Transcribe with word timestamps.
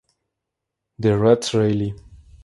D- 0.99 1.13
Rats 1.13 1.53
Rally. 1.53 1.93